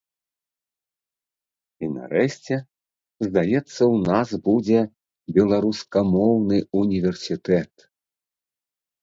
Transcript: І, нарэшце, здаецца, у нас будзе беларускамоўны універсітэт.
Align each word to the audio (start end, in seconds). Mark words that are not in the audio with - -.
І, 1.83 1.89
нарэшце, 1.97 2.57
здаецца, 3.27 3.81
у 3.89 3.97
нас 4.07 4.29
будзе 4.49 4.79
беларускамоўны 5.37 6.57
універсітэт. 6.83 7.71